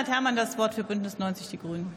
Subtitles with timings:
[0.00, 1.94] hat Herrmann das Wort für Bündnis 90 Die Grünen.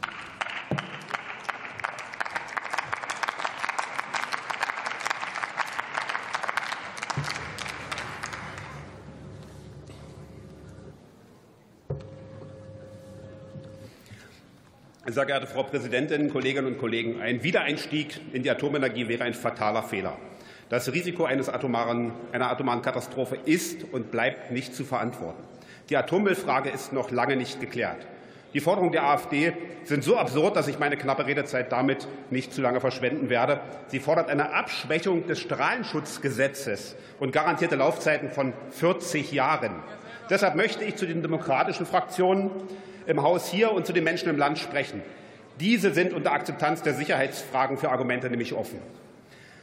[15.06, 17.22] Sehr geehrte Frau Präsidentin, Kolleginnen und Kollegen!
[17.22, 20.18] Ein Wiedereinstieg in die Atomenergie wäre ein fataler Fehler.
[20.68, 25.53] Das Risiko eines atomaren, einer atomaren Katastrophe ist und bleibt nicht zu verantworten.
[25.90, 27.98] Die Atommüllfrage ist noch lange nicht geklärt.
[28.54, 32.62] Die Forderungen der AfD sind so absurd, dass ich meine knappe Redezeit damit nicht zu
[32.62, 33.60] lange verschwenden werde.
[33.88, 39.72] Sie fordert eine Abschwächung des Strahlenschutzgesetzes und garantierte Laufzeiten von 40 Jahren.
[40.30, 42.50] Deshalb möchte ich zu den demokratischen Fraktionen
[43.06, 45.02] im Haus hier und zu den Menschen im Land sprechen.
[45.60, 48.78] Diese sind unter Akzeptanz der Sicherheitsfragen für Argumente nämlich offen.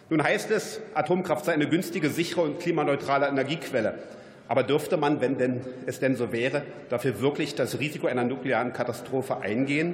[0.10, 4.00] Nun heißt es, Atomkraft sei eine günstige, sichere und klimaneutrale Energiequelle.
[4.52, 8.74] Aber dürfte man, wenn denn es denn so wäre, dafür wirklich das Risiko einer nuklearen
[8.74, 9.94] Katastrophe eingehen?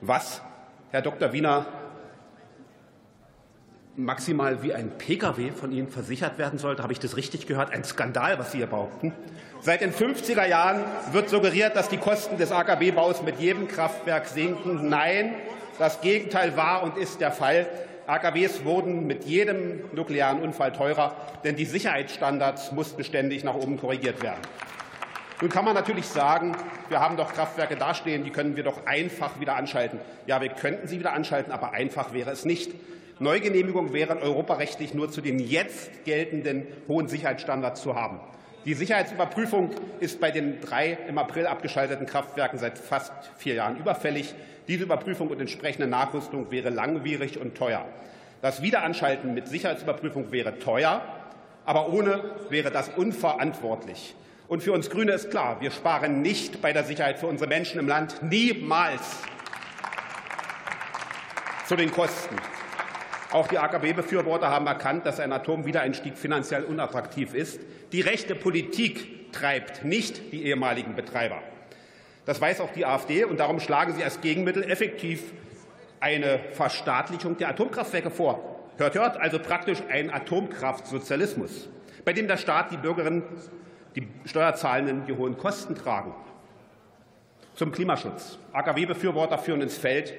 [0.00, 0.42] Was,
[0.90, 1.32] Herr Dr.
[1.32, 1.66] Wiener,
[3.94, 6.82] maximal wie ein Pkw von Ihnen versichert werden sollte.
[6.82, 7.70] Habe ich das richtig gehört?
[7.70, 9.12] Ein Skandal, was Sie hier behaupten.
[9.60, 10.82] Seit den 50er Jahren
[11.12, 14.88] wird suggeriert, dass die Kosten des AKW-Baus mit jedem Kraftwerk sinken.
[14.88, 15.36] Nein,
[15.78, 17.68] das Gegenteil war und ist der Fall.
[18.06, 21.14] AKWs wurden mit jedem nuklearen Unfall teurer,
[21.44, 24.40] denn die Sicherheitsstandards mussten ständig nach oben korrigiert werden.
[25.40, 26.56] Nun kann man natürlich sagen,
[26.88, 29.98] wir haben doch Kraftwerke dastehen, die können wir doch einfach wieder anschalten.
[30.26, 32.72] Ja, wir könnten sie wieder anschalten, aber einfach wäre es nicht.
[33.18, 38.20] Neugenehmigung wären europarechtlich nur zu den jetzt geltenden hohen Sicherheitsstandards zu haben.
[38.64, 44.34] Die Sicherheitsüberprüfung ist bei den drei im April abgeschalteten Kraftwerken seit fast vier Jahren überfällig.
[44.68, 47.84] Diese Überprüfung und entsprechende Nachrüstung wäre langwierig und teuer.
[48.40, 51.02] Das Wiederanschalten mit Sicherheitsüberprüfung wäre teuer,
[51.64, 54.14] aber ohne wäre das unverantwortlich.
[54.46, 57.80] Und für uns Grüne ist klar, wir sparen nicht bei der Sicherheit für unsere Menschen
[57.80, 59.22] im Land, niemals
[61.66, 62.36] zu den Kosten.
[63.32, 67.60] Auch die AKW-Befürworter haben erkannt, dass ein Atomwiedereinstieg finanziell unattraktiv ist.
[67.92, 71.38] Die rechte Politik treibt, nicht die ehemaligen Betreiber.
[72.26, 75.32] Das weiß auch die AfD, und darum schlagen sie als Gegenmittel effektiv
[75.98, 78.68] eine Verstaatlichung der Atomkraftwerke vor.
[78.76, 81.70] Hört, hört, also praktisch ein Atomkraftsozialismus,
[82.04, 83.22] bei dem der Staat die Bürgerinnen,
[83.96, 86.14] die Steuerzahlenden die hohen Kosten tragen.
[87.54, 88.38] Zum Klimaschutz.
[88.52, 90.12] AKW-Befürworter führen ins Feld,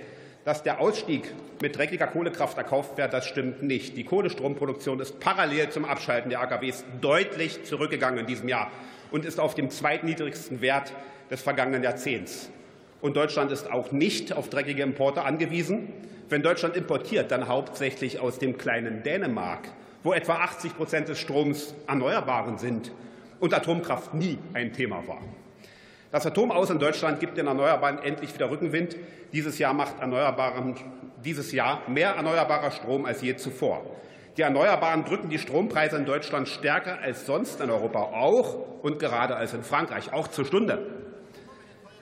[0.45, 3.95] dass der Ausstieg mit dreckiger Kohlekraft erkauft wird, das stimmt nicht.
[3.95, 8.69] Die Kohlestromproduktion ist parallel zum Abschalten der AKWs deutlich zurückgegangen in diesem Jahr
[9.11, 10.91] und ist auf dem zweitniedrigsten Wert
[11.31, 12.49] des vergangenen Jahrzehnts.
[12.99, 15.93] Und Deutschland ist auch nicht auf dreckige Importe angewiesen.
[16.29, 19.69] Wenn Deutschland importiert, dann hauptsächlich aus dem kleinen Dänemark,
[20.03, 22.91] wo etwa 80 Prozent des Stroms Erneuerbaren sind
[23.39, 25.21] und Atomkraft nie ein Thema war.
[26.13, 28.95] Das Atomaus in Deutschland gibt den Erneuerbaren endlich wieder Rückenwind.
[29.33, 30.75] Dieses Jahr macht Erneuerbaren
[31.25, 33.83] dieses Jahr mehr erneuerbarer Strom als je zuvor.
[34.37, 39.35] Die Erneuerbaren drücken die Strompreise in Deutschland stärker als sonst in Europa, auch und gerade
[39.35, 40.85] als in Frankreich, auch zur Stunde.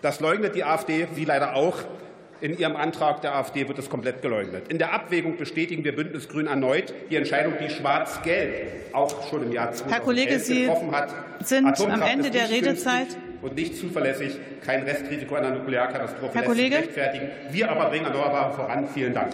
[0.02, 1.78] Das leugnet die AfD, Sie leider auch.
[2.42, 4.68] In Ihrem Antrag der AfD wird es komplett geleugnet.
[4.68, 9.54] In der Abwägung bestätigen wir Bündnis Grün erneut die Entscheidung, die Schwarz-Gelb auch schon im
[9.54, 11.14] Jahr 2011 Herr Kollege, Sie getroffen hat.
[11.48, 13.08] sind am Ende der Redezeit.
[13.08, 14.38] günstig und nicht zuverlässig.
[14.66, 16.76] Kein Restrisiko einer Nuklearkatastrophe Herr lässt sich Kollege?
[16.76, 17.30] rechtfertigen.
[17.50, 18.88] Wir aber bringen Erneuerbare voran.
[18.94, 19.34] Vielen Dank.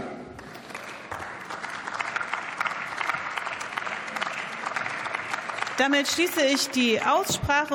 [5.78, 7.66] Damit schließe ich die Aussprache.